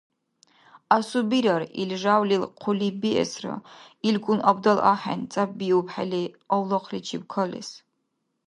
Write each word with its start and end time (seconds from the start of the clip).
Асубирар, 0.95 1.61
ил 1.81 1.91
жявлил 2.03 2.43
хъулиб 2.61 2.95
биэсра: 3.01 3.55
илкӀун 4.09 4.39
абдал 4.49 4.79
ахӀен, 4.93 5.21
цӀяббиухӀели 5.31 6.23
авлахъличиб 6.55 7.23
калес… 7.33 7.69